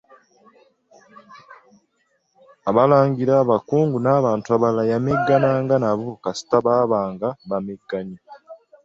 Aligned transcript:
Abalangira, 2.69 3.33
abakungu 3.43 3.97
n'abantu 4.01 4.47
abalala 4.55 4.83
yameggananga 4.91 5.75
nabo 5.83 6.07
kasita 6.23 6.55
baabanga 6.65 7.27
abamegganyi. 7.43 8.17